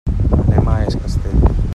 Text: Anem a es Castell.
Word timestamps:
Anem 0.45 0.71
a 0.71 0.77
es 0.85 0.97
Castell. 1.03 1.61